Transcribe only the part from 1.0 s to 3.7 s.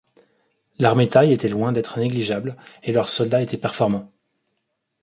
thaïe était loin d'être négligeable et leurs soldats étaient